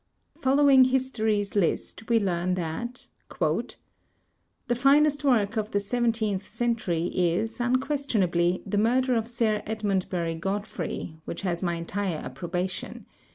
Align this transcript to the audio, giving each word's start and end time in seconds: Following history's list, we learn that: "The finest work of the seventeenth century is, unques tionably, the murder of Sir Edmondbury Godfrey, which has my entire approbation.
Following 0.41 0.85
history's 0.85 1.55
list, 1.55 2.09
we 2.09 2.19
learn 2.19 2.55
that: 2.55 3.05
"The 3.39 3.67
finest 4.75 5.23
work 5.23 5.57
of 5.57 5.69
the 5.69 5.79
seventeenth 5.79 6.49
century 6.49 7.11
is, 7.13 7.59
unques 7.59 8.07
tionably, 8.07 8.63
the 8.65 8.79
murder 8.79 9.13
of 9.13 9.27
Sir 9.27 9.61
Edmondbury 9.67 10.33
Godfrey, 10.39 11.17
which 11.25 11.43
has 11.43 11.61
my 11.61 11.75
entire 11.75 12.17
approbation. 12.17 13.05